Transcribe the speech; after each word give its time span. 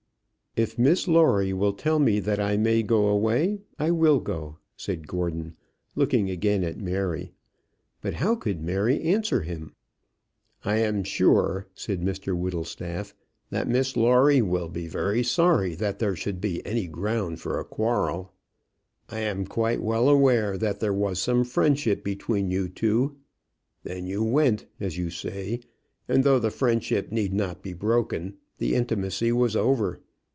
"If 0.57 0.77
Miss 0.77 1.07
Lawrie 1.07 1.53
will 1.53 1.71
tell 1.71 1.97
me 1.97 2.19
that 2.19 2.41
I 2.41 2.57
may 2.57 2.83
go 2.83 3.07
away, 3.07 3.61
I 3.79 3.89
will 3.89 4.19
go," 4.19 4.57
said 4.75 5.07
Gordon, 5.07 5.55
looking 5.95 6.29
again 6.29 6.65
at 6.65 6.77
Mary; 6.77 7.31
but 8.01 8.15
how 8.15 8.35
could 8.35 8.61
Mary 8.61 9.01
answer 9.01 9.43
him? 9.43 9.73
"I 10.65 10.79
am 10.79 11.05
sure," 11.05 11.67
said 11.73 12.01
Mr 12.01 12.37
Whittlestaff, 12.37 13.13
"that 13.49 13.69
Miss 13.69 13.95
Lawrie 13.95 14.41
will 14.41 14.67
be 14.67 14.89
very 14.89 15.23
sorry 15.23 15.73
that 15.75 15.99
there 15.99 16.17
should 16.17 16.41
be 16.41 16.61
any 16.65 16.85
ground 16.85 17.39
for 17.39 17.57
a 17.57 17.63
quarrel. 17.63 18.33
I 19.07 19.19
am 19.19 19.47
quite 19.47 19.81
well 19.81 20.09
aware 20.09 20.57
that 20.57 20.81
there 20.81 20.93
was 20.93 21.21
some 21.21 21.45
friendship 21.45 22.03
between 22.03 22.51
you 22.51 22.67
two. 22.67 23.15
Then 23.83 24.05
you 24.05 24.21
went, 24.21 24.65
as 24.81 24.97
you 24.97 25.11
say, 25.11 25.61
and 26.09 26.25
though 26.25 26.39
the 26.39 26.51
friendship 26.51 27.09
need 27.09 27.33
not 27.33 27.63
be 27.63 27.71
broken, 27.71 28.35
the 28.57 28.75
intimacy 28.75 29.31
was 29.31 29.55
over. 29.55 30.01